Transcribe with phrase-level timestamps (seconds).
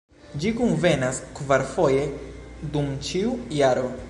[0.43, 2.09] Ĝi kunvenas kvarfoje
[2.77, 3.91] dum ĉiu jaro.